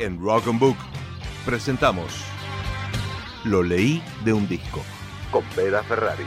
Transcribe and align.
En 0.00 0.18
Rock 0.18 0.46
and 0.48 0.58
Book 0.58 0.78
presentamos 1.44 2.06
Lo 3.44 3.62
leí 3.62 4.02
de 4.24 4.32
un 4.32 4.48
disco 4.48 4.82
con 5.30 5.44
Beda 5.54 5.82
Ferrari. 5.82 6.24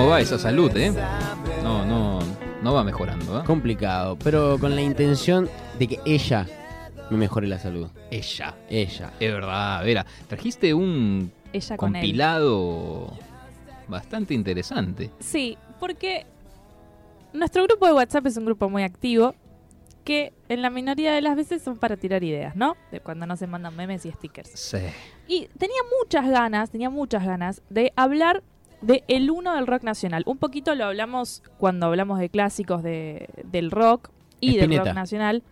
¿Cómo 0.00 0.12
va 0.12 0.20
esa 0.22 0.38
salud, 0.38 0.74
eh? 0.78 0.94
No, 1.62 1.84
no, 1.84 2.20
no 2.62 2.72
va 2.72 2.82
mejorando, 2.82 3.38
¿eh? 3.38 3.44
Complicado, 3.44 4.16
pero 4.24 4.58
con 4.58 4.74
la 4.74 4.80
intención 4.80 5.46
de 5.78 5.88
que 5.88 6.00
ella 6.06 6.46
me 7.10 7.18
mejore 7.18 7.46
la 7.46 7.58
salud. 7.58 7.90
Ella. 8.10 8.56
Ella. 8.70 9.12
Es 9.20 9.30
verdad, 9.30 9.84
Vera. 9.84 10.06
Trajiste 10.26 10.72
un 10.72 11.30
Ella 11.52 11.76
con 11.76 11.94
él. 11.94 12.00
compilado 12.00 13.12
bastante 13.88 14.32
interesante. 14.32 15.10
Sí, 15.18 15.58
porque 15.78 16.24
nuestro 17.34 17.64
grupo 17.64 17.84
de 17.84 17.92
WhatsApp 17.92 18.24
es 18.24 18.38
un 18.38 18.46
grupo 18.46 18.70
muy 18.70 18.84
activo 18.84 19.34
que 20.04 20.32
en 20.48 20.62
la 20.62 20.70
minoría 20.70 21.12
de 21.12 21.20
las 21.20 21.36
veces 21.36 21.60
son 21.60 21.76
para 21.76 21.98
tirar 21.98 22.24
ideas, 22.24 22.56
¿no? 22.56 22.74
De 22.90 23.00
cuando 23.00 23.26
no 23.26 23.36
se 23.36 23.46
mandan 23.46 23.76
memes 23.76 24.06
y 24.06 24.12
stickers. 24.12 24.48
Sí. 24.54 24.78
Y 25.28 25.48
tenía 25.58 25.82
muchas 26.00 26.26
ganas, 26.26 26.70
tenía 26.70 26.88
muchas 26.88 27.22
ganas 27.26 27.60
de 27.68 27.92
hablar 27.96 28.42
de 28.80 29.04
el 29.08 29.30
uno 29.30 29.54
del 29.54 29.66
rock 29.66 29.82
nacional. 29.82 30.22
Un 30.26 30.38
poquito 30.38 30.74
lo 30.74 30.84
hablamos 30.86 31.42
cuando 31.58 31.86
hablamos 31.86 32.18
de 32.18 32.28
clásicos 32.28 32.82
de, 32.82 33.28
del 33.44 33.70
rock 33.70 34.10
y 34.40 34.56
del 34.56 34.76
rock 34.78 34.94
nacional. 34.94 35.42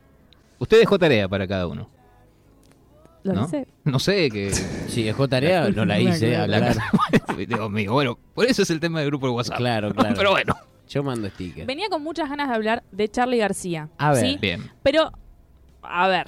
Usted 0.58 0.78
dejó 0.80 0.98
tarea 0.98 1.28
para 1.28 1.46
cada 1.46 1.66
uno. 1.66 1.88
Lo 3.24 3.32
¿No? 3.34 3.42
dice. 3.44 3.66
No 3.84 3.98
sé 3.98 4.30
qué. 4.30 4.50
Si 4.88 5.02
dejó 5.02 5.28
tarea, 5.28 5.68
no 5.68 5.84
la 5.84 6.00
hice, 6.00 6.30
La- 6.32 6.42
aclarar. 6.44 6.76
Dios 7.46 7.70
mío, 7.70 7.92
bueno, 7.92 8.18
por 8.34 8.46
eso 8.46 8.62
es 8.62 8.70
el 8.70 8.80
tema 8.80 9.00
del 9.00 9.08
grupo 9.08 9.26
de 9.26 9.32
WhatsApp. 9.32 9.58
Claro, 9.58 9.92
claro. 9.92 10.14
Pero 10.16 10.30
bueno, 10.30 10.54
Yo 10.88 11.02
mando 11.02 11.28
sticker. 11.28 11.66
Venía 11.66 11.88
con 11.90 12.02
muchas 12.02 12.28
ganas 12.30 12.48
de 12.48 12.54
hablar 12.54 12.82
de 12.90 13.08
Charlie 13.08 13.36
García. 13.38 13.90
A 13.98 14.12
ver. 14.12 14.20
¿sí? 14.24 14.38
bien. 14.40 14.70
Pero, 14.82 15.12
a 15.82 16.08
ver, 16.08 16.26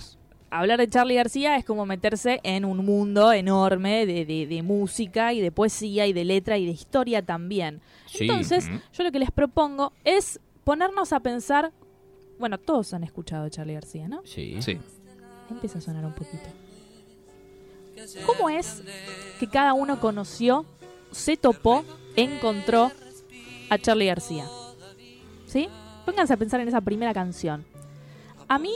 hablar 0.50 0.78
de 0.78 0.88
Charlie 0.88 1.14
García 1.14 1.56
es 1.56 1.64
como 1.64 1.86
meterse 1.86 2.40
en 2.42 2.64
un 2.64 2.84
mundo 2.84 3.32
enorme 3.32 4.04
de, 4.06 4.24
de- 4.26 4.46
de 4.46 4.62
música 4.62 5.32
y 5.32 5.40
de 5.40 5.52
poesía 5.52 6.06
y 6.06 6.12
de 6.12 6.24
letra 6.24 6.58
y 6.58 6.66
de 6.66 6.72
historia 6.72 7.22
también. 7.22 7.80
Sí. 8.06 8.24
Entonces, 8.24 8.68
yo 8.92 9.04
lo 9.04 9.12
que 9.12 9.18
les 9.20 9.30
propongo 9.30 9.92
es 10.04 10.40
ponernos 10.64 11.12
a 11.12 11.20
pensar, 11.20 11.72
bueno, 12.38 12.58
todos 12.58 12.92
han 12.94 13.04
escuchado 13.04 13.44
de 13.44 13.50
Charlie 13.50 13.74
García, 13.74 14.08
¿no? 14.08 14.22
Sí. 14.24 14.56
Sí. 14.60 14.78
Empieza 15.50 15.78
a 15.78 15.80
sonar 15.80 16.04
un 16.04 16.12
poquito. 16.14 16.48
¿Cómo 18.26 18.48
es 18.48 18.82
que 19.38 19.46
cada 19.46 19.74
uno 19.74 20.00
conoció, 20.00 20.64
se 21.10 21.36
topó, 21.36 21.84
encontró 22.16 22.90
a 23.68 23.78
Charlie 23.78 24.06
García? 24.06 24.46
¿Sí? 25.46 25.68
Pónganse 26.06 26.32
a 26.32 26.36
pensar 26.36 26.60
en 26.60 26.68
esa 26.68 26.80
primera 26.80 27.12
canción. 27.12 27.64
A 28.48 28.58
mí 28.58 28.72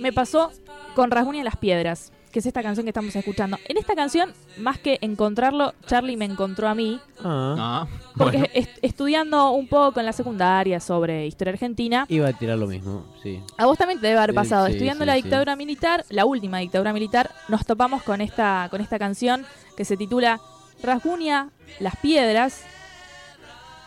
me 0.00 0.12
pasó 0.12 0.50
con 0.94 1.10
Rasguña 1.10 1.44
las 1.44 1.56
Piedras, 1.56 2.12
que 2.32 2.38
es 2.40 2.46
esta 2.46 2.62
canción 2.62 2.84
que 2.84 2.90
estamos 2.90 3.14
escuchando. 3.14 3.58
En 3.68 3.76
esta 3.76 3.94
canción, 3.94 4.32
más 4.58 4.78
que 4.78 4.98
encontrarlo, 5.02 5.72
Charlie 5.86 6.16
me 6.16 6.24
encontró 6.24 6.68
a 6.68 6.74
mí, 6.74 7.00
Ah, 7.22 7.86
Ah, 7.86 7.86
porque 8.16 8.38
bueno. 8.38 8.52
est- 8.54 8.78
estudiando 8.82 9.50
un 9.52 9.68
poco 9.68 10.00
en 10.00 10.06
la 10.06 10.12
secundaria 10.12 10.80
sobre 10.80 11.26
historia 11.26 11.52
argentina, 11.52 12.06
iba 12.08 12.28
a 12.28 12.32
tirar 12.32 12.58
lo 12.58 12.66
mismo, 12.66 13.06
sí. 13.22 13.40
a 13.56 13.66
vos 13.66 13.78
también 13.78 14.00
te 14.00 14.08
debe 14.08 14.18
haber 14.18 14.34
pasado. 14.34 14.66
sí, 14.66 14.72
Estudiando 14.72 15.04
sí, 15.04 15.06
la 15.06 15.14
sí. 15.14 15.22
dictadura 15.22 15.54
militar, 15.56 16.04
la 16.08 16.24
última 16.24 16.58
dictadura 16.58 16.92
militar, 16.92 17.30
nos 17.48 17.64
topamos 17.66 18.02
con 18.02 18.20
esta, 18.20 18.66
con 18.70 18.80
esta 18.80 18.98
canción 18.98 19.46
que 19.76 19.84
se 19.84 19.96
titula 19.96 20.40
Rasguña, 20.82 21.50
Las 21.80 21.94
Piedras, 21.96 22.62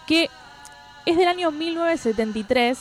que 0.08 0.30
es 1.06 1.18
del 1.18 1.28
año 1.28 1.52
1973. 1.52 2.80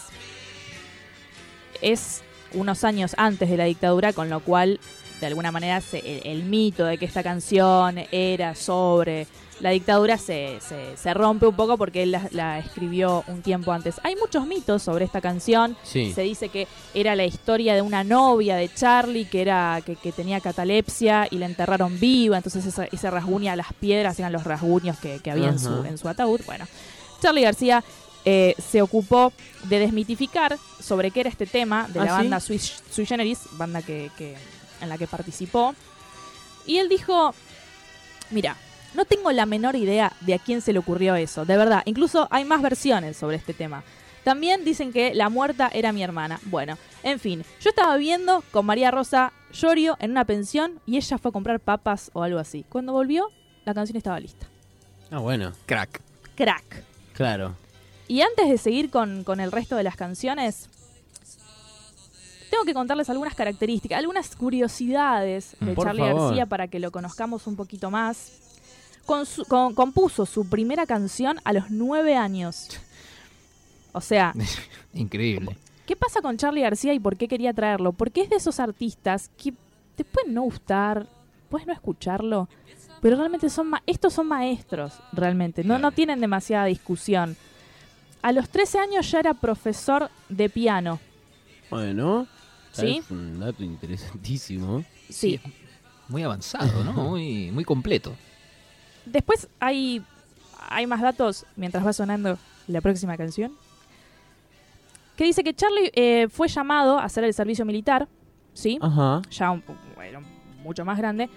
Es 1.83 2.23
unos 2.55 2.85
años 2.85 3.15
antes 3.17 3.49
de 3.51 3.57
la 3.57 3.65
dictadura, 3.65 4.13
con 4.13 4.29
lo 4.31 4.41
cual, 4.41 4.81
de 5.21 5.27
alguna 5.27 5.51
manera, 5.53 5.81
se- 5.81 5.99
el, 5.99 6.27
el 6.41 6.45
mito 6.45 6.85
de 6.85 6.99
que 6.99 7.05
esta 7.07 7.23
canción 7.23 7.99
era 8.13 8.55
sobre 8.55 9.27
la 9.61 9.71
dictadura 9.71 10.19
se, 10.19 10.59
se- 10.61 10.99
se 10.99 11.15
rompe 11.15 11.47
un 11.47 11.57
poco 11.57 11.79
porque 11.79 12.03
él 12.03 12.11
la, 12.11 12.29
la 12.31 12.59
escribió 12.59 13.25
un 13.27 13.41
tiempo 13.41 13.73
antes. 13.73 13.95
Hay 14.03 14.15
muchos 14.17 14.47
mitos 14.47 14.83
sobre 14.83 15.07
esta 15.07 15.23
canción. 15.23 15.75
Sí. 15.83 16.13
Se 16.13 16.21
dice 16.21 16.51
que 16.51 16.69
era 16.93 17.17
la 17.17 17.25
historia 17.25 17.75
de 17.75 17.81
una 17.81 18.05
novia 18.05 18.57
de 18.57 18.69
Charlie 18.69 19.25
que 19.25 19.41
era 19.41 19.81
que, 19.87 19.97
que 19.97 20.13
tenía 20.13 20.41
catalepsia 20.41 21.27
y 21.31 21.39
la 21.39 21.47
enterraron 21.47 21.99
viva, 21.99 22.37
entonces 22.37 22.67
esa, 22.67 22.85
ese 22.85 23.11
rasguña 23.11 23.55
a 23.55 23.57
las 23.57 23.73
piedras 23.73 24.19
eran 24.19 24.33
los 24.33 24.45
rasguños 24.45 24.99
que, 24.99 25.21
que 25.21 25.31
había 25.31 25.49
en 25.49 25.59
su, 25.59 25.85
en 25.85 25.97
su 25.97 26.07
ataúd. 26.09 26.43
Bueno, 26.45 26.67
Charlie 27.23 27.41
García 27.43 27.83
eh, 28.27 28.55
se 28.59 28.83
ocupó 28.83 29.33
de 29.65 29.79
desmitificar 29.79 30.59
sobre 30.81 31.11
qué 31.13 31.21
era 31.21 31.31
este 31.31 31.47
tema 31.47 31.89
de 31.89 32.01
la 32.01 32.05
¿Ah, 32.05 32.09
sí? 32.09 32.13
banda 32.13 32.41
Sui, 32.41 32.59
Sui 32.59 33.07
Generis, 33.07 33.39
banda 33.53 33.81
que, 33.81 34.11
que- 34.19 34.37
en 34.83 34.89
la 34.91 34.99
que 34.99 35.07
participó. 35.07 35.75
Y 36.67 36.77
él 36.79 36.89
dijo, 36.91 37.35
mira, 38.31 38.57
no 38.95 39.05
tengo 39.05 39.31
la 39.33 39.47
menor 39.47 39.77
idea 39.77 40.13
de 40.23 40.35
a 40.35 40.39
quién 40.39 40.61
se 40.61 40.73
le 40.73 40.79
ocurrió 40.81 41.15
eso, 41.17 41.45
de 41.45 41.57
verdad. 41.57 41.83
Incluso 41.87 42.29
hay 42.31 42.45
más 42.45 42.61
versiones 42.61 43.17
sobre 43.17 43.37
este 43.37 43.55
tema. 43.55 43.85
También 44.25 44.65
dicen 44.65 44.93
que 44.93 45.15
la 45.15 45.29
muerta 45.29 45.71
era 45.73 45.93
mi 45.93 46.03
hermana. 46.03 46.41
Bueno, 46.47 46.77
en 47.05 47.21
fin, 47.21 47.45
yo 47.61 47.71
estaba 47.71 47.97
viviendo 47.97 48.43
con 48.51 48.67
María 48.67 48.91
Rosa 48.91 49.33
Llorio 49.53 49.97
en 50.01 50.11
una 50.11 50.25
pensión 50.25 50.81
y 50.85 50.97
ella 50.97 51.17
fue 51.19 51.29
a 51.29 51.33
comprar 51.33 51.61
papas 51.61 52.11
o 52.13 52.25
algo 52.25 52.41
así. 52.41 52.65
Cuando 52.69 52.93
volvió, 52.93 53.31
la 53.65 53.73
canción 53.73 53.97
estaba 53.97 54.19
lista. 54.19 54.47
Ah, 55.13 55.19
bueno, 55.21 55.53
Crack. 55.67 56.01
Crack. 56.35 56.83
claro. 57.13 57.55
Y 58.09 58.21
antes 58.21 58.49
de 58.49 58.59
seguir 58.59 58.91
con, 58.91 59.25
con 59.25 59.41
el 59.41 59.51
resto 59.53 59.77
de 59.77 59.83
las 59.83 59.97
canciones, 59.97 60.69
tengo 62.51 62.65
que 62.65 62.75
contarles 62.75 63.11
algunas 63.11 63.35
características, 63.35 63.99
algunas 63.99 64.37
curiosidades 64.37 65.57
de 65.61 65.75
Por 65.75 65.87
Charlie 65.87 66.03
favor. 66.03 66.23
García 66.23 66.47
para 66.47 66.69
que 66.69 66.79
lo 66.79 66.91
conozcamos 66.93 67.47
un 67.47 67.57
poquito 67.57 67.91
más. 67.91 68.33
Con 69.05 69.25
su- 69.27 69.45
con- 69.45 69.75
compuso 69.75 70.27
su 70.27 70.49
primera 70.49 70.87
canción 70.87 71.39
a 71.45 71.53
los 71.53 71.71
nueve 71.71 72.17
años. 72.17 72.69
O 73.93 74.01
sea, 74.01 74.35
Increíble. 74.95 75.57
¿qué 75.87 75.95
pasa 75.97 76.21
con 76.21 76.37
Charlie 76.37 76.63
García 76.63 76.93
y 76.95 76.99
por 77.01 77.17
qué 77.17 77.29
quería 77.29 77.53
traerlo? 77.53 77.93
Porque 77.93 78.23
es 78.23 78.31
de 78.31 78.37
esos 78.37 78.59
artistas 78.61 79.31
que 79.37 79.53
te 79.97 80.05
pueden 80.05 80.35
no 80.35 80.43
gustar, 80.43 81.07
puedes 81.49 81.67
no 81.67 81.73
escucharlo, 81.73 82.49
pero 83.01 83.17
realmente 83.17 83.49
son 83.49 83.69
ma- 83.71 83.83
estos 83.87 84.13
son 84.13 84.27
maestros, 84.27 84.95
realmente, 85.13 85.63
no, 85.65 85.79
no 85.79 85.93
tienen 85.93 86.21
demasiada 86.21 86.65
discusión. 86.67 87.37
A 88.27 88.33
los 88.33 88.49
13 88.49 88.81
años 88.81 89.09
ya 89.09 89.21
era 89.21 89.35
profesor 89.35 90.11
de 90.29 90.51
piano. 90.51 90.99
Bueno, 91.71 92.27
Sí. 92.73 92.97
es 92.99 93.09
un 93.13 93.39
dato 93.39 93.63
interesantísimo. 93.63 94.85
Sí. 95.09 95.39
Muy 96.09 96.25
avanzado, 96.25 96.83
¿no? 96.83 96.93
Muy, 96.93 97.53
muy 97.53 97.63
completo. 97.65 98.17
Después 99.05 99.47
hay, 99.61 100.03
hay 100.69 100.89
más 100.89 101.03
datos 101.03 101.47
mientras 101.55 101.87
va 101.87 101.93
sonando 101.93 102.37
la 102.67 102.81
próxima 102.81 103.17
canción. 103.17 103.53
Que 105.17 105.23
dice 105.23 105.45
que 105.45 105.55
Charlie 105.55 105.93
eh, 105.95 106.27
fue 106.29 106.49
llamado 106.49 106.99
a 106.99 107.05
hacer 107.05 107.23
el 107.23 107.33
servicio 107.33 107.65
militar, 107.65 108.09
¿sí? 108.55 108.77
Ajá. 108.83 109.23
ya 109.31 109.53
un, 109.53 109.63
bueno, 109.95 110.21
mucho 110.65 110.85
más 110.85 110.99
grande. 110.99 111.31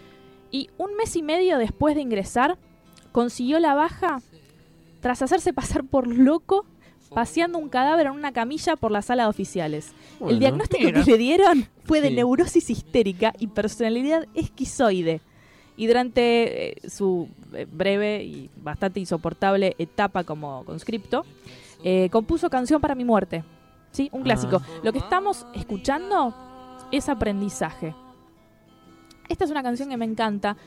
Y 0.49 0.71
un 0.79 0.95
mes 0.95 1.15
y 1.15 1.21
medio 1.21 1.59
después 1.59 1.93
de 1.93 2.01
ingresar, 2.01 2.57
consiguió 3.11 3.59
la 3.59 3.75
baja 3.75 4.23
tras 5.01 5.21
hacerse 5.21 5.53
pasar 5.53 5.83
por 5.83 6.07
loco 6.07 6.65
paseando 7.13 7.57
un 7.57 7.69
cadáver 7.69 8.07
en 8.07 8.13
una 8.13 8.31
camilla 8.31 8.75
por 8.75 8.91
la 8.91 9.01
sala 9.01 9.23
de 9.23 9.29
oficiales. 9.29 9.93
Bueno, 10.19 10.33
el 10.33 10.39
diagnóstico 10.39 10.83
mira. 10.85 11.03
que 11.03 11.11
le 11.11 11.17
dieron 11.17 11.67
fue 11.85 12.01
de 12.01 12.09
Sí. 12.09 12.15
neurosis 12.15 12.69
histérica 12.69 13.33
y 13.39 13.47
personalidad 13.47 14.25
esquizoide. 14.35 15.21
Y 15.77 15.87
durante 15.87 16.69
eh, 16.71 16.89
su 16.89 17.29
eh, 17.53 17.65
breve 17.71 18.23
y 18.23 18.49
bastante 18.57 18.99
insoportable 18.99 19.75
etapa 19.79 20.23
como 20.23 20.63
conscripto, 20.65 21.25
eh, 21.83 22.09
compuso 22.11 22.49
Canción 22.49 22.81
para 22.81 22.95
mi 22.95 23.05
muerte. 23.05 23.43
¿Sí? 23.91 24.09
Un 24.11 24.21
clásico. 24.23 24.61
Ah. 24.61 24.79
Lo 24.83 24.91
que 24.93 24.99
estamos 24.99 25.47
escuchando 25.55 26.35
es 26.91 27.09
aprendizaje. 27.09 27.95
Esta 29.29 29.45
es 29.45 29.51
una 29.51 29.63
canción 29.63 29.89
que 29.89 29.97
me 29.97 30.05
encanta. 30.05 30.57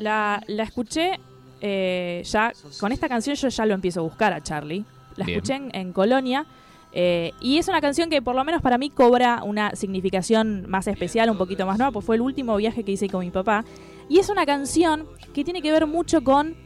La, 0.00 0.42
la 0.46 0.62
escuché 0.62 1.18
eh, 1.60 2.22
ya, 2.24 2.52
con 2.80 2.92
esta 2.92 3.08
canción 3.08 3.34
yo 3.36 3.48
ya 3.48 3.66
lo 3.66 3.74
empiezo 3.74 4.00
a 4.00 4.02
buscar 4.02 4.32
a 4.32 4.42
Charlie. 4.42 4.84
La 5.18 5.26
Bien. 5.26 5.38
escuché 5.38 5.54
en, 5.56 5.70
en 5.74 5.92
Colonia. 5.92 6.46
eh, 6.92 7.32
y 7.40 7.58
es 7.58 7.68
una 7.68 7.80
canción 7.82 8.08
que 8.08 8.22
por 8.22 8.34
lo 8.34 8.44
menos 8.44 8.62
para 8.62 8.78
mí 8.78 8.88
cobra 8.88 9.42
una 9.44 9.74
significación 9.76 10.64
más 10.68 10.86
especial, 10.86 11.28
un 11.28 11.36
poquito 11.36 11.66
más 11.66 11.76
nueva, 11.78 11.92
porque 11.92 12.06
fue 12.06 12.16
el 12.16 12.22
último 12.22 12.56
viaje 12.56 12.82
que 12.84 12.92
hice 12.92 13.08
con 13.08 13.20
mi 13.20 13.30
papá. 13.30 13.64
Y 14.08 14.18
es 14.18 14.30
una 14.30 14.46
canción 14.46 15.06
que 15.34 15.44
tiene 15.44 15.60
que 15.60 15.70
ver 15.70 15.86
mucho 15.86 16.24
con 16.24 16.56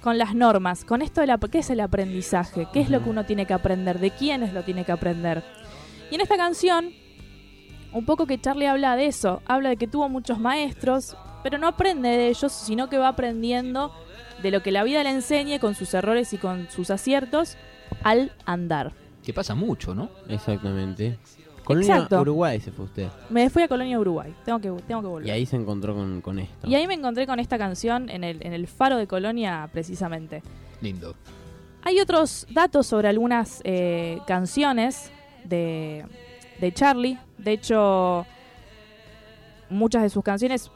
con 0.00 0.16
las 0.16 0.34
normas, 0.34 0.84
con 0.86 1.02
esto 1.02 1.20
de 1.20 1.26
la, 1.26 1.36
qué 1.36 1.58
es 1.58 1.68
el 1.68 1.80
aprendizaje, 1.80 2.66
qué 2.72 2.80
es 2.80 2.88
lo 2.88 3.02
que 3.02 3.10
uno 3.10 3.26
tiene 3.26 3.44
que 3.46 3.52
aprender, 3.52 3.98
de 3.98 4.10
quiénes 4.10 4.54
lo 4.54 4.62
tiene 4.62 4.84
que 4.86 4.92
aprender. 4.92 5.44
Y 6.10 6.14
en 6.14 6.22
esta 6.22 6.38
canción, 6.38 6.90
un 7.92 8.06
poco 8.06 8.24
que 8.26 8.40
Charlie 8.40 8.66
habla 8.66 8.96
de 8.96 9.06
eso, 9.06 9.42
habla 9.44 9.68
de 9.68 9.76
que 9.76 9.86
tuvo 9.86 10.08
muchos 10.08 10.38
maestros, 10.38 11.16
pero 11.42 11.58
no 11.58 11.66
aprende 11.66 12.08
de 12.08 12.28
ellos, 12.28 12.50
sino 12.50 12.88
que 12.88 12.96
va 12.96 13.08
aprendiendo 13.08 13.92
de 14.42 14.50
lo 14.50 14.62
que 14.62 14.72
la 14.72 14.84
vida 14.84 15.04
le 15.04 15.10
enseñe 15.10 15.58
con 15.58 15.74
sus 15.74 15.92
errores 15.92 16.32
y 16.32 16.38
con 16.38 16.70
sus 16.70 16.90
aciertos 16.90 17.58
al 18.02 18.32
andar. 18.44 18.92
Que 19.24 19.32
pasa 19.32 19.54
mucho, 19.54 19.94
¿no? 19.94 20.10
Exactamente. 20.28 21.18
Colonia 21.64 21.94
Exacto. 21.94 22.20
Uruguay 22.22 22.58
se 22.60 22.72
fue 22.72 22.86
usted. 22.86 23.08
Me 23.28 23.48
fui 23.48 23.62
a 23.62 23.68
Colonia 23.68 23.98
Uruguay, 23.98 24.34
tengo 24.44 24.58
que, 24.58 24.70
tengo 24.86 25.02
que 25.02 25.06
volver. 25.06 25.28
Y 25.28 25.30
ahí 25.30 25.46
se 25.46 25.56
encontró 25.56 25.94
con, 25.94 26.20
con 26.20 26.38
esto. 26.38 26.66
Y 26.66 26.74
ahí 26.74 26.86
me 26.86 26.94
encontré 26.94 27.26
con 27.26 27.38
esta 27.38 27.58
canción 27.58 28.08
en 28.10 28.24
el, 28.24 28.44
en 28.44 28.52
el 28.52 28.66
faro 28.66 28.96
de 28.96 29.06
Colonia 29.06 29.68
precisamente. 29.72 30.42
Lindo. 30.80 31.14
Hay 31.82 32.00
otros 32.00 32.46
datos 32.50 32.86
sobre 32.86 33.08
algunas 33.08 33.60
eh, 33.64 34.20
canciones 34.26 35.10
de, 35.44 36.04
de 36.60 36.72
Charlie. 36.72 37.18
De 37.38 37.52
hecho, 37.52 38.26
muchas 39.68 40.02
de 40.02 40.10
sus 40.10 40.24
canciones 40.24 40.70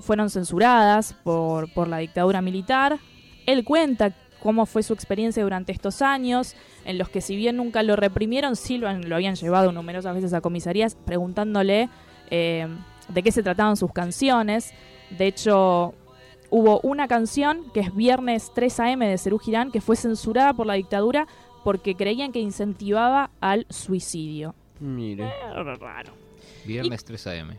fueron 0.00 0.30
censuradas 0.30 1.12
por, 1.12 1.72
por 1.74 1.88
la 1.88 1.98
dictadura 1.98 2.40
militar. 2.40 2.98
Él 3.46 3.64
cuenta 3.64 4.14
cómo 4.42 4.66
fue 4.66 4.82
su 4.82 4.92
experiencia 4.92 5.42
durante 5.42 5.72
estos 5.72 6.02
años, 6.02 6.54
en 6.84 6.98
los 6.98 7.08
que 7.08 7.20
si 7.20 7.36
bien 7.36 7.56
nunca 7.56 7.82
lo 7.82 7.96
reprimieron, 7.96 8.56
sí 8.56 8.78
lo, 8.78 8.88
han- 8.88 9.08
lo 9.08 9.16
habían 9.16 9.34
llevado 9.34 9.72
numerosas 9.72 10.14
veces 10.14 10.32
a 10.32 10.40
comisarías 10.40 10.94
preguntándole 10.94 11.88
eh, 12.30 12.66
de 13.08 13.22
qué 13.22 13.32
se 13.32 13.42
trataban 13.42 13.76
sus 13.76 13.92
canciones. 13.92 14.72
De 15.10 15.26
hecho, 15.26 15.94
hubo 16.50 16.80
una 16.82 17.08
canción 17.08 17.64
que 17.72 17.80
es 17.80 17.94
Viernes 17.94 18.52
3 18.54 18.80
AM 18.80 18.98
de 19.00 19.18
Cerú 19.18 19.38
Girán 19.38 19.70
que 19.70 19.80
fue 19.80 19.96
censurada 19.96 20.52
por 20.54 20.66
la 20.66 20.74
dictadura 20.74 21.26
porque 21.64 21.94
creían 21.94 22.32
que 22.32 22.38
incentivaba 22.40 23.30
al 23.40 23.66
suicidio. 23.70 24.54
Mire. 24.80 25.28
Raro. 25.54 26.12
Viernes 26.64 27.04
3 27.04 27.26
AM. 27.26 27.56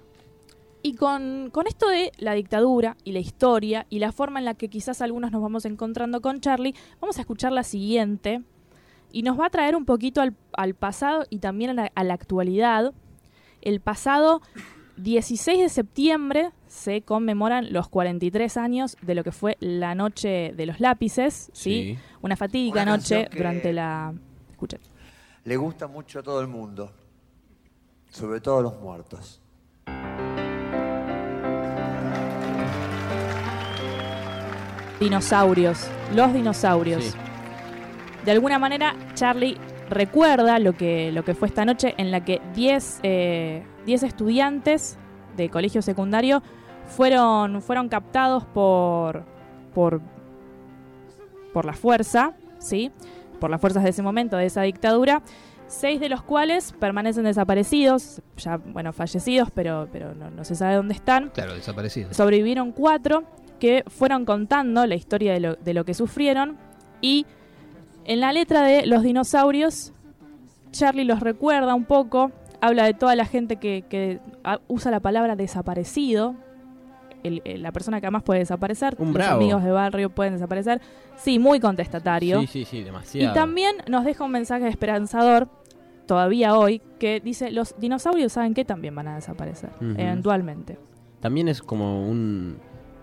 Y 0.82 0.96
con, 0.96 1.50
con 1.52 1.68
esto 1.68 1.90
de 1.90 2.12
la 2.18 2.34
dictadura 2.34 2.96
y 3.04 3.12
la 3.12 3.20
historia 3.20 3.86
y 3.90 4.00
la 4.00 4.12
forma 4.12 4.40
en 4.40 4.46
la 4.46 4.54
que 4.54 4.70
quizás 4.70 5.02
algunos 5.02 5.32
nos 5.32 5.42
vamos 5.42 5.66
encontrando 5.66 6.22
con 6.22 6.40
Charlie, 6.40 6.74
vamos 7.02 7.18
a 7.18 7.22
escuchar 7.22 7.52
la 7.52 7.64
siguiente 7.64 8.44
y 9.12 9.24
nos 9.24 9.40
va 9.40 9.48
a 9.48 9.50
traer 9.50 9.76
un 9.76 9.86
poquito 9.86 10.22
al, 10.22 10.36
al 10.54 10.76
pasado 10.76 11.26
y 11.30 11.40
también 11.40 11.72
a 11.72 11.74
la, 11.74 11.92
a 11.94 12.04
la 12.04 12.14
actualidad. 12.14 12.94
El 13.62 13.82
pasado 13.82 14.42
16 14.98 15.60
de 15.60 15.70
septiembre 15.70 16.52
se 16.68 17.02
conmemoran 17.02 17.74
los 17.74 17.90
43 17.90 18.58
años 18.58 18.98
de 19.02 19.16
lo 19.16 19.24
que 19.24 19.32
fue 19.32 19.58
la 19.60 19.96
noche 19.96 20.54
de 20.56 20.66
los 20.66 20.80
lápices, 20.80 21.50
¿sí? 21.54 21.96
Sí. 21.96 22.00
Una 22.22 22.36
fatídica 22.36 22.84
Una 22.84 22.98
noche 22.98 23.28
durante 23.36 23.74
la... 23.74 24.14
Escuchen. 24.52 24.80
Le 25.46 25.58
gusta 25.58 25.88
mucho 25.88 26.20
a 26.20 26.24
todo 26.24 26.42
el 26.42 26.48
mundo, 26.48 26.92
sobre 28.10 28.40
todo 28.42 28.60
a 28.60 28.62
los 28.62 28.80
muertos. 28.80 29.42
Dinosaurios, 35.00 35.88
los 36.16 36.34
dinosaurios. 36.34 37.04
Sí. 37.04 37.18
De 38.26 38.32
alguna 38.32 38.60
manera, 38.60 38.96
Charlie 39.14 39.58
recuerda 39.90 40.60
lo 40.60 40.74
que, 40.74 41.12
lo 41.12 41.24
que 41.24 41.34
fue 41.34 41.48
esta 41.48 41.66
noche 41.66 41.96
en 41.98 42.12
la 42.12 42.24
que 42.24 42.42
10 42.54 43.00
eh, 43.04 43.64
10 43.86 44.04
estudiantes 44.04 44.98
de 45.36 45.50
colegio 45.50 45.82
secundario 45.82 46.44
fueron, 46.86 47.62
fueron 47.62 47.90
captados 47.90 48.46
por, 48.46 49.24
por, 49.74 50.02
por 51.54 51.66
la 51.66 51.74
fuerza, 51.74 52.34
¿sí? 52.60 52.92
por 53.40 53.50
las 53.50 53.60
fuerzas 53.60 53.84
de 53.84 53.90
ese 53.90 54.04
momento, 54.04 54.38
de 54.38 54.46
esa 54.46 54.62
dictadura, 54.62 55.24
seis 55.68 56.00
de 56.00 56.10
los 56.10 56.22
cuales 56.22 56.74
permanecen 56.80 57.24
desaparecidos, 57.24 58.22
ya 58.38 58.58
bueno, 58.58 58.94
fallecidos, 58.94 59.50
pero, 59.52 59.88
pero 59.92 60.14
no, 60.14 60.30
no 60.30 60.44
se 60.44 60.56
sabe 60.56 60.76
dónde 60.76 60.94
están. 60.94 61.30
Claro, 61.30 61.56
desaparecido. 61.56 62.14
Sobrevivieron 62.14 62.72
cuatro 62.72 63.24
que 63.60 63.84
fueron 63.88 64.26
contando 64.26 64.86
la 64.88 64.96
historia 64.96 65.34
de 65.34 65.40
lo, 65.40 65.56
de 65.56 65.74
lo 65.74 65.86
que 65.86 65.94
sufrieron 65.94 66.58
y 67.02 67.26
en 68.06 68.20
la 68.22 68.32
letra 68.34 68.64
de 68.64 68.86
Los 68.86 69.04
dinosaurios, 69.04 69.94
Charlie 70.72 71.04
los 71.04 71.20
recuerda 71.20 71.76
un 71.76 71.86
poco, 71.86 72.32
habla 72.62 72.86
de 72.86 72.94
toda 72.94 73.16
la 73.16 73.26
gente 73.26 73.58
que, 73.58 73.84
que, 73.88 74.20
usa 74.68 74.90
la 74.92 75.00
palabra 75.00 75.36
desaparecido, 75.36 76.36
el- 77.24 77.42
el- 77.46 77.62
la 77.62 77.72
persona 77.72 78.00
que 78.00 78.08
además 78.08 78.24
puede 78.24 78.40
desaparecer, 78.40 78.96
Un 78.98 79.08
los 79.08 79.14
bravo. 79.14 79.36
amigos 79.42 79.64
de 79.64 79.72
barrio 79.72 80.10
pueden 80.10 80.34
desaparecer, 80.34 80.82
sí, 81.18 81.38
muy 81.38 81.60
contestatario. 81.60 82.40
Sí, 82.42 82.48
sí, 82.48 82.66
sí, 82.66 82.78
Y 82.78 82.84
demasiado. 82.84 83.34
también 83.34 83.76
nos 83.88 84.06
deja 84.06 84.24
un 84.24 84.32
mensaje 84.32 84.68
esperanzador, 84.68 85.50
todavía 86.08 86.56
hoy, 86.58 86.82
que 86.98 87.20
dice, 87.20 87.52
los 87.52 87.76
dinosaurios 87.80 88.32
saben 88.34 88.54
que 88.54 88.66
también 88.66 88.96
van 88.96 89.08
a 89.10 89.16
desaparecer, 89.16 89.70
eventualmente. 89.82 90.78
También 91.20 91.48
es 91.50 91.62
como 91.62 92.08
un. 92.10 92.58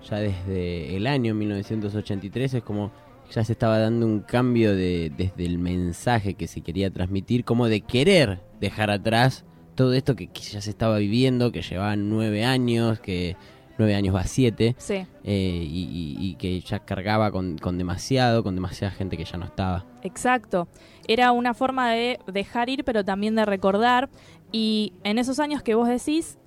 Ya 0.08 0.18
desde 0.18 0.96
el 0.96 1.06
año 1.06 1.34
1983 1.34 2.54
es 2.54 2.62
como. 2.62 2.92
Ya 3.34 3.42
se 3.42 3.52
estaba 3.54 3.80
dando 3.80 4.06
un 4.06 4.20
cambio 4.20 4.76
de, 4.76 5.10
desde 5.16 5.46
el 5.46 5.58
mensaje 5.58 6.34
que 6.34 6.46
se 6.46 6.60
quería 6.60 6.92
transmitir, 6.92 7.44
como 7.44 7.66
de 7.66 7.80
querer 7.80 8.38
dejar 8.60 8.88
atrás 8.88 9.44
todo 9.74 9.94
esto 9.94 10.14
que, 10.14 10.28
ya 10.32 10.60
se 10.60 10.70
estaba 10.70 10.98
viviendo, 10.98 11.50
que 11.50 11.60
llevaban 11.62 12.08
nueve 12.08 12.44
años, 12.44 13.00
que 13.00 13.36
nueve 13.78 13.96
años 13.96 14.14
va 14.14 14.22
siete, 14.24 14.76
Sí. 14.78 15.04
eh, 15.24 15.66
y, 15.68 15.82
y- 15.90 16.16
y 16.24 16.34
que 16.36 16.60
ya 16.60 16.78
cargaba 16.78 17.32
con, 17.32 17.58
con 17.58 17.78
demasiado, 17.78 18.44
con 18.44 18.54
demasiada 18.54 18.92
gente 18.94 19.16
que 19.16 19.24
ya 19.24 19.38
no 19.38 19.44
estaba. 19.46 19.84
Exacto. 20.04 20.68
Era 21.08 21.32
una 21.32 21.52
forma 21.52 21.90
de 21.90 22.20
dejar 22.32 22.68
ir, 22.68 22.84
pero 22.84 23.04
también 23.04 23.34
de 23.34 23.44
recordar. 23.44 24.08
Y 24.52 24.92
en 25.02 25.18
esos 25.18 25.40
años 25.40 25.64
que 25.64 25.74
vos 25.74 25.88
decís, 25.88 26.38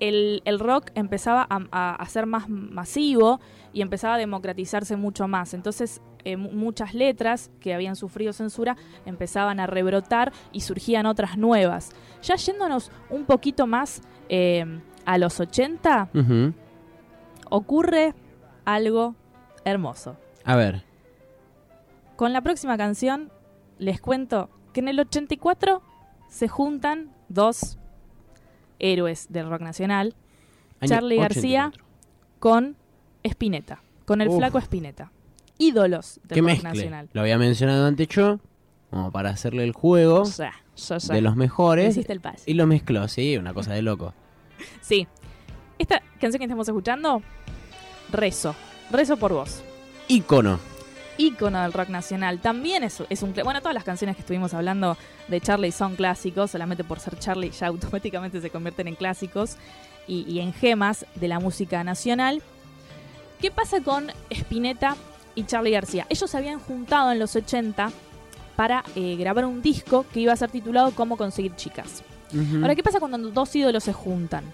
el, 0.00 0.42
el 0.44 0.58
rock 0.58 0.90
empezaba 0.94 1.46
a, 1.48 1.60
a- 1.72 1.94
a 1.94 2.06
ser 2.06 2.26
más 2.26 2.48
masivo 2.48 3.40
y 3.72 3.82
empezaba 3.82 4.14
a 4.14 4.18
democratizarse 4.18 4.96
mucho 4.96 5.26
más. 5.28 5.54
Entonces, 5.54 6.00
eh, 6.24 6.36
mu- 6.36 6.50
muchas 6.52 6.92
letras 6.94 7.50
que 7.60 7.72
habían 7.74 7.96
sufrido 7.96 8.32
censura 8.32 8.76
empezaban 9.04 9.60
a 9.60 9.66
rebrotar 9.66 10.32
y 10.52 10.60
surgían 10.62 11.06
otras 11.06 11.36
nuevas. 11.38 11.90
Ya 12.22 12.36
yéndonos 12.36 12.90
un 13.10 13.24
poquito 13.26 13.66
más 13.66 14.02
eh, 14.28 14.64
a 15.04 15.18
los 15.18 15.38
80, 15.40 16.10
Ujú. 16.14 16.52
ocurre 17.50 18.14
algo 18.64 19.14
hermoso. 19.64 20.16
A 20.44 20.56
ver, 20.56 20.82
Con 22.16 22.32
la 22.32 22.40
próxima 22.40 22.76
canción 22.78 23.30
les 23.78 24.00
cuento 24.00 24.48
que 24.72 24.80
en 24.80 24.88
el 24.88 24.98
84 25.00 25.82
se 26.28 26.48
juntan 26.48 27.12
dos 27.28 27.78
héroes 28.78 29.26
del 29.30 29.48
rock 29.48 29.60
nacional 29.62 30.14
año 30.80 30.88
Charly 30.88 31.16
García. 31.16 31.66
84. 31.68 31.84
con 32.38 32.76
Spinetta, 33.24 33.82
con 34.04 34.20
el 34.20 34.28
Uf. 34.28 34.36
flaco 34.38 34.58
Spinetta. 34.58 35.10
Ídolos 35.58 36.20
del 36.24 36.34
¿Qué 36.34 36.40
rock 36.40 36.46
mezcle? 36.50 36.68
nacional. 36.70 37.08
Lo 37.12 37.20
había 37.22 37.38
mencionado 37.38 37.86
antes 37.86 38.08
yo, 38.08 38.38
como 38.90 39.10
para 39.10 39.30
hacerle 39.30 39.64
el 39.64 39.72
juego 39.72 40.20
O 40.20 40.24
sea, 40.26 40.52
yo 40.76 40.98
ya- 41.08 41.14
de 41.14 41.20
los 41.22 41.34
me 41.36 41.44
mejores. 41.46 41.96
el. 41.96 42.42
Y 42.46 42.54
lo 42.54 42.66
mezcló, 42.66 43.08
sí, 43.08 43.36
una 43.38 43.54
cosa 43.54 43.72
de 43.72 43.82
loco. 43.82 44.12
Sí. 44.80 45.06
Esta 45.78 46.00
canción 46.20 46.38
que 46.38 46.44
estamos 46.44 46.66
escuchando, 46.68 47.22
Rezo. 48.12 48.54
Rezo 48.90 49.16
por 49.16 49.32
vos. 49.32 49.62
Ícono. 50.08 50.58
Ícono 51.18 51.62
del 51.62 51.72
rock 51.72 51.88
nacional. 51.88 52.40
También 52.40 52.82
es, 52.82 53.02
es 53.08 53.22
un... 53.22 53.32
Bueno, 53.32 53.60
todas 53.60 53.74
las 53.74 53.84
canciones 53.84 54.16
que 54.16 54.20
estuvimos 54.20 54.54
hablando 54.54 54.96
de 55.28 55.40
Charlie 55.40 55.72
son 55.72 55.96
clásicos, 55.96 56.50
solamente 56.50 56.84
por 56.84 57.00
ser 57.00 57.18
Charlie 57.18 57.50
ya 57.50 57.66
automáticamente 57.68 58.40
se 58.40 58.50
convierten 58.50 58.88
en 58.88 58.94
clásicos 58.94 59.56
y, 60.06 60.24
y 60.30 60.40
en 60.40 60.52
gemas 60.52 61.06
de 61.14 61.28
la 61.28 61.40
música 61.40 61.82
nacional. 61.84 62.42
¿Qué 63.40 63.50
pasa 63.50 63.80
con 63.80 64.10
Spinetta 64.30 64.96
y 65.34 65.44
Charlie 65.44 65.72
García? 65.72 66.06
Ellos 66.08 66.30
se 66.30 66.36
habían 66.36 66.58
juntado 66.58 67.12
en 67.12 67.18
los 67.18 67.36
80 67.36 67.90
para 68.56 68.82
eh, 68.94 69.16
grabar 69.16 69.44
un 69.44 69.60
disco 69.60 70.06
que 70.12 70.20
iba 70.20 70.32
a 70.32 70.36
ser 70.36 70.50
titulado 70.50 70.90
Cómo 70.92 71.16
conseguir 71.16 71.54
chicas. 71.56 72.02
Ahora, 72.60 72.74
¿qué 72.74 72.82
pasa 72.82 72.98
cuando 72.98 73.18
dos 73.30 73.54
ídolos 73.54 73.84
se 73.84 73.92
juntan? 73.92 74.44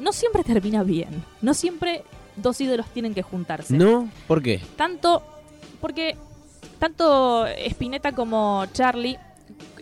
No 0.00 0.12
siempre 0.12 0.42
termina 0.42 0.82
bien. 0.82 1.22
No 1.40 1.54
siempre 1.54 2.02
dos 2.36 2.60
ídolos 2.60 2.86
tienen 2.88 3.14
que 3.14 3.22
juntarse 3.22 3.74
¿No? 3.76 4.10
¿Por 4.26 4.42
qué? 4.42 4.60
tanto 4.76 5.22
porque 5.80 6.16
tanto 6.78 7.46
Spinetta 7.46 8.12
como 8.12 8.64
Charlie 8.72 9.18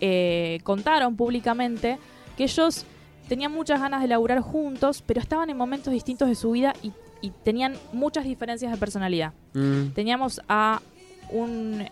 eh, 0.00 0.60
contaron 0.62 1.16
públicamente 1.16 1.98
que 2.36 2.44
ellos 2.44 2.84
tenían 3.28 3.52
muchas 3.52 3.80
ganas 3.80 4.02
de 4.02 4.08
laburar 4.08 4.40
juntos, 4.40 5.02
pero 5.06 5.20
estaban 5.20 5.48
en 5.50 5.56
momentos 5.56 5.92
distintos 5.92 6.28
de 6.28 6.34
su 6.34 6.50
vida 6.50 6.74
y, 6.82 6.92
y 7.22 7.30
tenían 7.30 7.74
muchas 7.92 8.24
diferencias 8.24 8.70
de 8.70 8.76
personalidad. 8.78 9.32
Mm, 9.54 9.88
Teníamos 9.94 10.40
a 10.48 10.80
un 11.30 11.86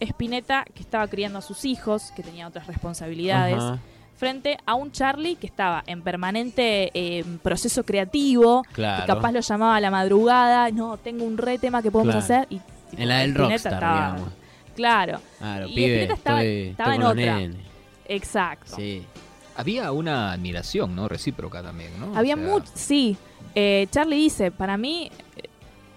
Spinetta 0.00 0.64
que 0.74 0.82
estaba 0.82 1.08
criando 1.08 1.38
a 1.40 1.42
sus 1.42 1.64
hijos, 1.64 2.12
que 2.14 2.22
tenía 2.22 2.46
otras 2.46 2.66
responsabilidades, 2.68 3.56
ajá, 3.56 3.78
frente 4.16 4.58
a 4.66 4.74
un 4.74 4.92
Charlie 4.92 5.34
que 5.36 5.46
estaba 5.46 5.82
en 5.86 6.02
permanente 6.02 6.90
eh, 6.94 7.24
proceso 7.42 7.84
creativo, 7.84 8.62
claro. 8.72 9.02
que 9.02 9.06
capaz 9.12 9.32
lo 9.32 9.40
llamaba 9.40 9.76
a 9.76 9.80
la 9.80 9.90
madrugada, 9.90 10.70
no, 10.70 10.96
tengo 10.98 11.24
un 11.24 11.38
re 11.38 11.58
tema 11.58 11.82
que 11.82 11.90
podemos 11.90 12.14
Claro. 12.14 12.42
hacer 12.42 12.46
y 12.50 12.60
tipo, 12.90 13.02
En 13.02 13.08
la 13.08 13.18
del 13.18 13.30
Spinetta 13.30 13.48
Rockstar, 13.50 13.72
estaba- 13.74 13.94
digamos. 14.12 14.32
Claro, 14.76 15.20
Claro, 15.38 15.66
Y 15.68 15.74
pibe, 15.74 15.86
Spinetta 15.96 16.14
estaba- 16.14 16.42
estoy, 16.42 16.68
estaba 16.68 16.94
estoy 16.94 17.04
en 17.04 17.10
otra. 17.10 17.38
nenes. 17.38 17.56
exacto. 18.06 18.76
Sí. 18.76 19.04
Había 19.56 19.90
una 19.92 20.32
admiración, 20.32 20.94
¿no? 20.94 21.08
Recíproca 21.08 21.62
también, 21.62 21.90
¿no? 21.98 22.16
Había 22.16 22.34
O 22.34 22.38
sea, 22.38 22.46
mucho, 22.46 22.70
sí. 22.74 23.16
Eh, 23.56 23.88
Charlie 23.90 24.16
dice, 24.16 24.50
para 24.52 24.76
mí 24.76 25.10
eh, 25.36 25.48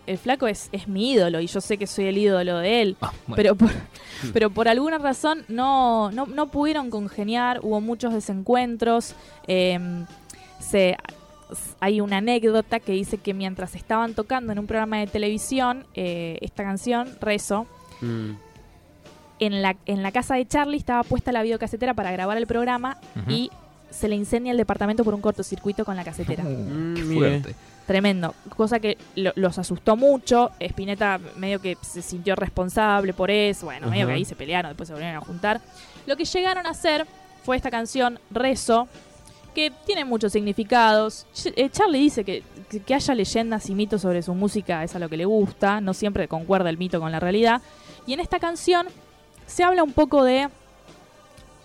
el 0.08 0.18
flaco 0.18 0.48
es, 0.48 0.70
es 0.72 0.88
mi 0.88 1.12
ídolo 1.12 1.40
y 1.42 1.46
yo 1.48 1.62
sé 1.62 1.78
que 1.78 1.86
soy 1.86 2.06
el 2.06 2.18
ídolo 2.18 2.58
de 2.58 2.82
él, 2.82 2.98
ah, 3.02 3.12
bueno, 3.28 3.36
pero 3.36 3.56
por, 3.56 3.70
pero 4.34 4.50
por 4.50 4.68
alguna 4.68 4.98
razón 4.98 5.46
no, 5.48 6.10
no, 6.12 6.26
no 6.26 6.48
pudieron 6.48 6.90
congeniar, 6.90 7.60
hubo 7.62 7.82
muchos 7.82 8.14
desencuentros. 8.16 9.14
eh, 9.48 9.80
se, 10.60 10.96
hay 11.80 12.02
una 12.02 12.18
anécdota 12.18 12.80
que 12.80 12.92
dice 12.94 13.18
que 13.18 13.34
mientras 13.34 13.76
estaban 13.76 14.14
tocando 14.14 14.52
en 14.52 14.60
un 14.60 14.68
programa 14.68 14.98
de 15.00 15.08
televisión 15.08 15.86
eh, 15.96 16.38
esta 16.42 16.64
canción, 16.64 17.10
Rezo, 17.22 17.68
Mm. 18.02 18.32
en 19.40 19.62
la, 19.62 19.76
en 19.86 20.04
la 20.04 20.12
casa 20.12 20.36
de 20.36 20.46
Charlie 20.48 20.78
estaba 20.78 21.04
puesta 21.04 21.32
la 21.32 21.42
videocasetera 21.44 21.94
para 21.94 22.12
grabar 22.12 22.38
el 22.38 22.48
programa 22.48 22.98
y 23.28 23.50
se 23.90 24.08
le 24.08 24.16
incendia 24.16 24.52
el 24.52 24.58
departamento 24.58 25.04
por 25.04 25.14
un 25.14 25.22
cortocircuito 25.22 25.84
con 25.86 25.96
la 25.96 26.04
casetera. 26.04 26.44
Uh, 26.44 26.48
Mm, 26.50 26.94
qué 26.96 27.04
fuerte. 27.04 27.56
Tremendo, 27.88 28.34
cosa 28.56 28.80
que 28.80 28.98
lo- 29.16 29.34
los 29.36 29.58
asustó 29.58 29.96
mucho. 29.98 30.52
Spinetta 30.60 31.20
medio 31.36 31.60
que 31.60 31.78
se 31.82 32.02
sintió 32.02 32.36
responsable 32.36 33.12
por 33.14 33.30
eso. 33.32 33.66
Bueno, 33.66 33.88
medio 33.90 34.08
que 34.08 34.14
ahí 34.14 34.24
se 34.26 34.36
pelearon, 34.36 34.70
después 34.72 34.88
se 34.88 34.94
volvieron 34.94 35.18
a 35.22 35.26
juntar. 35.26 35.60
Lo 36.06 36.16
que 36.16 36.24
llegaron 36.26 36.66
a 36.68 36.70
hacer 36.70 37.06
fue 37.44 37.58
esta 37.58 37.70
canción, 37.72 38.20
Rezo, 38.30 38.88
que 39.54 39.72
tiene 39.86 40.06
muchos 40.06 40.32
significados. 40.32 41.26
Eh, 41.56 41.70
Charlie 41.70 42.00
dice 42.00 42.24
que, 42.24 42.44
que- 42.86 42.94
haya 42.94 43.14
leyendas 43.16 43.70
y 43.70 43.76
mitos 43.76 44.02
sobre 44.02 44.22
su 44.22 44.34
música 44.34 44.84
es 44.84 44.96
a 44.96 45.00
lo 45.00 45.10
que 45.10 45.18
le 45.18 45.26
gusta, 45.26 45.82
no 45.82 45.94
siempre 45.94 46.28
concuerda 46.28 46.70
el 46.70 46.78
mito 46.78 47.00
con 47.00 47.12
la 47.12 47.20
realidad. 47.20 47.62
Y 48.08 48.14
en 48.14 48.20
esta 48.20 48.40
canción 48.40 48.88
se 49.46 49.64
habla 49.64 49.84
un 49.84 49.94
poco 49.94 50.24
de 50.24 50.48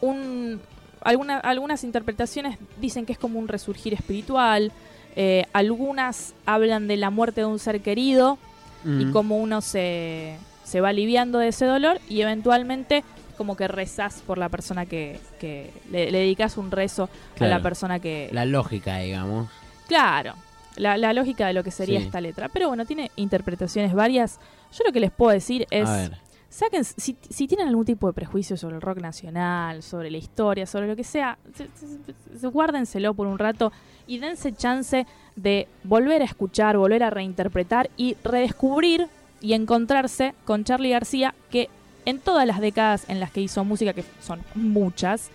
un... 0.01 0.61
alguna- 1.03 1.39
algunas 1.39 1.85
interpretaciones 1.85 2.59
dicen 2.81 3.07
que 3.07 3.13
es 3.13 3.19
como 3.19 3.39
un 3.39 3.49
resurgir 3.49 3.95
espiritual, 3.95 4.73
eh, 5.15 5.47
algunas 5.53 6.35
hablan 6.45 6.89
de 6.89 6.97
la 6.97 7.11
muerte 7.11 7.41
de 7.43 7.47
un 7.47 7.59
ser 7.59 7.81
querido 7.81 8.39
y 8.85 9.07
Mm. 9.07 9.13
cómo 9.13 9.39
uno 9.39 9.63
se, 9.63 10.37
se 10.63 10.81
va 10.81 10.91
aliviando 10.91 11.39
de 11.39 11.49
ese 11.49 11.65
dolor 11.65 11.99
y 12.09 12.21
eventualmente 12.21 13.03
como 13.37 13.57
que 13.57 13.69
rezás 13.69 14.23
por 14.27 14.39
la 14.39 14.49
persona 14.49 14.87
que, 14.87 15.21
que 15.39 15.71
le, 15.91 16.11
le 16.11 16.19
dedicas 16.19 16.57
un 16.57 16.71
rezo 16.71 17.09
a 17.41 17.45
la 17.47 17.61
persona 17.63 17.99
que... 18.01 18.29
La 18.33 18.45
lógica, 18.45 18.99
digamos. 18.99 19.49
Claro, 19.87 20.35
la, 20.77 20.97
la 20.97 21.13
lógica 21.13 21.47
de 21.47 21.53
lo 21.53 21.63
que 21.63 21.71
sería 21.71 22.01
Sí. 22.01 22.07
esta 22.07 22.21
letra. 22.21 22.49
Pero 22.49 22.69
bueno, 22.69 22.85
tiene 22.85 23.11
interpretaciones 23.17 23.95
varias. 23.95 24.39
Yo 24.77 24.85
lo 24.85 24.93
que 24.93 25.01
les 25.01 25.11
puedo 25.11 25.33
decir 25.33 25.67
es... 25.71 25.89
A 25.89 25.97
ver. 25.97 26.27
Saquen, 26.49 26.85
si, 26.85 27.17
si 27.29 27.47
tienen 27.49 27.69
algún 27.69 27.85
tipo 27.85 28.07
de 28.07 28.15
prejuicio 28.15 28.57
sobre 28.57 28.77
el 28.77 28.81
rock 28.81 28.99
nacional, 28.99 29.83
sobre 29.83 30.11
la 30.11 30.17
historia, 30.17 30.65
sobre 30.65 30.87
lo 30.87 30.97
que 30.97 31.05
sea, 31.05 31.37
se- 31.55 31.69
se- 31.75 32.39
se- 32.39 32.47
guárdenselo 32.47 33.13
por 33.13 33.27
un 33.27 33.39
rato 33.39 33.73
y 34.07 34.19
dense 34.21 34.55
chance 34.55 35.07
de 35.35 35.69
volver 35.85 36.23
a 36.23 36.25
escuchar, 36.25 36.79
volver 36.79 37.03
a 37.03 37.11
reinterpretar 37.11 37.91
y 37.99 38.17
redescubrir 38.25 39.09
y 39.43 39.53
encontrarse 39.53 40.35
con 40.47 40.65
Charlie 40.65 40.91
García, 40.91 41.35
que 41.51 41.69
en 42.07 42.19
todas 42.21 42.47
las 42.47 42.61
décadas 42.61 43.05
en 43.09 43.21
las 43.21 43.31
que 43.31 43.43
hizo 43.43 43.63
música, 43.65 43.93
que 43.93 44.05
son 44.23 44.41
muchas, 44.55 45.31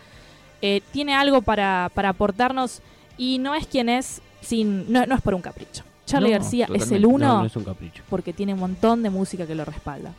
eh, 0.64 0.82
tiene 0.92 1.14
algo 1.14 1.42
para, 1.44 1.92
para 1.94 2.10
aportarnos 2.10 2.82
y 3.18 3.38
no 3.38 3.54
es 3.54 3.68
quien 3.68 3.90
es 3.90 4.22
sin 4.42 4.92
no, 4.92 5.06
no 5.06 5.14
es 5.16 5.22
por 5.22 5.36
un 5.36 5.42
capricho. 5.42 5.84
Charlie 6.06 6.32
No, 6.32 6.40
García 6.40 6.68
es 6.74 6.92
el 6.92 7.06
uno 7.06 7.28
No, 7.28 7.40
no 7.42 7.46
es 7.46 7.56
un 7.56 7.64
capricho. 7.64 8.02
porque 8.10 8.34
tiene 8.34 8.54
un 8.56 8.60
montón 8.60 9.04
de 9.04 9.10
música 9.12 9.46
que 9.46 9.54
lo 9.56 9.64
respalda. 9.66 10.12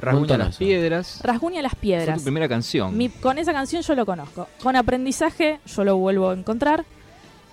Rasguña 0.00 0.36
las 0.36 0.56
piedras. 0.56 1.20
Rasguña 1.22 1.62
las 1.62 1.72
Fue 1.72 1.80
piedras. 1.80 2.18
tu 2.18 2.24
primera 2.24 2.48
canción. 2.48 2.96
Mi- 2.96 3.08
con 3.08 3.38
esa 3.38 3.52
canción 3.52 3.82
yo 3.82 3.94
lo 3.94 4.04
conozco. 4.04 4.48
Con 4.62 4.74
aprendizaje 4.74 5.60
yo 5.66 5.84
lo 5.84 5.96
vuelvo 5.98 6.30
a 6.30 6.34
encontrar. 6.34 6.84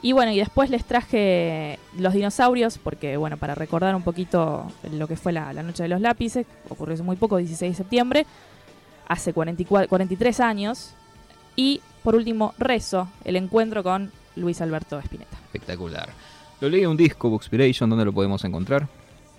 Y 0.02 0.14
bueno, 0.14 0.32
y 0.32 0.38
después 0.38 0.70
les 0.70 0.86
traje 0.86 1.78
Los 1.98 2.14
Dinosaurios, 2.14 2.78
porque 2.78 3.18
bueno, 3.18 3.38
para 3.38 3.54
recordar 3.56 3.96
un 3.96 4.04
poquito 4.04 4.72
lo 4.94 5.08
que 5.08 5.18
fue 5.18 5.34
la, 5.34 5.52
la 5.52 5.62
Noche 5.62 5.84
de 5.84 5.90
los 5.90 6.00
Lápices, 6.00 6.46
ocurrió 6.70 6.94
hace 6.94 7.04
muy 7.04 7.18
poco, 7.18 7.38
16 7.38 7.74
de 7.74 7.76
septiembre, 7.76 8.26
hace 9.08 9.34
44, 9.34 9.90
43 9.90 10.40
años. 10.40 10.94
Y 11.56 11.82
por 12.04 12.16
último, 12.16 12.54
Rezo, 12.58 13.10
el 13.26 13.36
encuentro 13.36 13.84
con 13.84 14.12
Luis 14.38 14.62
Alberto 14.62 14.98
Spinetta. 15.00 15.38
Espectacular. 15.46 16.10
Lo 16.62 16.70
leí 16.70 16.86
un 16.86 16.96
disco, 16.96 17.30
Bookspiration, 17.30 17.90
¿dónde 17.90 18.06
lo 18.06 18.14
podemos 18.14 18.44
encontrar? 18.46 18.88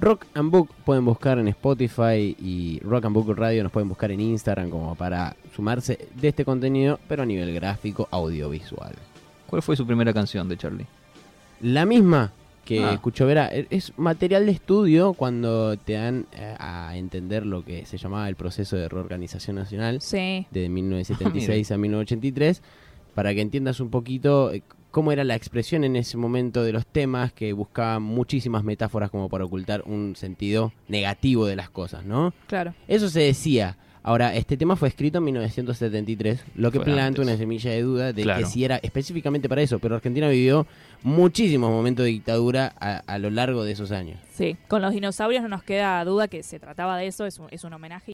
Rock 0.00 0.26
and 0.34 0.50
Book 0.50 0.70
pueden 0.84 1.04
buscar 1.04 1.38
en 1.38 1.48
Spotify 1.48 2.34
y 2.38 2.80
Rock 2.82 3.04
and 3.04 3.14
Book 3.14 3.36
Radio 3.36 3.62
nos 3.62 3.70
pueden 3.70 3.88
buscar 3.88 4.10
en 4.10 4.20
Instagram 4.20 4.70
como 4.70 4.94
para 4.94 5.36
sumarse 5.54 6.08
de 6.14 6.28
este 6.28 6.44
contenido, 6.44 6.98
pero 7.06 7.22
a 7.22 7.26
nivel 7.26 7.52
gráfico, 7.54 8.08
audiovisual. 8.10 8.94
¿Cuál 9.50 9.62
fue 9.62 9.76
su 9.76 9.86
primera 9.86 10.12
canción 10.14 10.48
de 10.48 10.56
Charlie? 10.56 10.86
La 11.60 11.84
misma 11.84 12.32
que 12.64 12.84
Ah. 12.84 12.92
escuchó 12.92 13.26
Vera 13.26 13.48
e- 13.52 13.66
es 13.70 13.92
material 13.98 14.46
de 14.46 14.52
estudio 14.52 15.12
cuando 15.14 15.76
te 15.76 15.94
dan 15.94 16.26
eh, 16.32 16.54
a 16.58 16.96
entender 16.96 17.44
lo 17.44 17.64
que 17.64 17.84
se 17.84 17.98
llamaba 17.98 18.28
el 18.28 18.36
proceso 18.36 18.76
de 18.76 18.88
reorganización 18.88 19.56
nacional 19.56 20.00
Sí. 20.00 20.46
de 20.50 20.68
1976 20.70 21.70
a 21.72 21.76
1983 21.76 22.62
para 23.14 23.34
que 23.34 23.40
entiendas 23.40 23.80
un 23.80 23.90
poquito 23.90 24.52
eh, 24.52 24.62
cómo 24.92 25.10
era 25.10 25.24
la 25.24 25.34
expresión 25.34 25.82
en 25.84 25.96
ese 25.96 26.16
momento 26.16 26.62
de 26.62 26.72
los 26.72 26.86
temas 26.86 27.32
que 27.32 27.52
buscaban 27.52 28.02
muchísimas 28.02 28.62
metáforas 28.62 29.10
como 29.10 29.28
para 29.28 29.44
ocultar 29.44 29.82
un 29.86 30.14
sentido 30.16 30.72
negativo 30.88 31.46
de 31.46 31.56
las 31.56 31.70
cosas, 31.70 32.04
¿no? 32.04 32.32
Claro. 32.46 32.74
Eso 32.88 33.08
se 33.08 33.20
decía. 33.20 33.76
Ahora, 34.02 34.34
este 34.34 34.56
tema 34.56 34.76
fue 34.76 34.88
escrito 34.88 35.18
en 35.18 35.24
1973, 35.24 36.42
lo 36.54 36.70
que 36.72 36.80
Fue 36.80 37.00
antes. 37.00 37.22
una 37.22 37.36
semilla 37.36 37.70
de 37.70 37.82
duda 37.82 38.12
de 38.14 38.22
Claro. 38.22 38.40
que 38.40 38.46
si 38.46 38.64
era 38.64 38.76
específicamente 38.76 39.48
para 39.48 39.60
eso, 39.60 39.78
pero 39.78 39.94
Argentina 39.96 40.28
vivió 40.28 40.66
muchísimos 41.02 41.70
momentos 41.70 42.04
de 42.04 42.10
dictadura 42.12 42.72
a, 42.80 42.98
a 43.06 43.18
lo 43.18 43.28
largo 43.30 43.62
de 43.64 43.72
esos 43.72 43.92
años. 43.92 44.18
Sí. 44.32 44.56
Con 44.68 44.80
los 44.80 44.92
dinosaurios 44.92 45.42
no 45.42 45.48
nos 45.50 45.62
queda 45.62 46.02
duda 46.04 46.28
que 46.28 46.42
se 46.42 46.58
trataba 46.58 46.96
de 46.96 47.08
eso, 47.08 47.26
es 47.26 47.38
un, 47.38 47.48
es 47.50 47.62
un 47.64 47.72
homenaje. 47.74 48.06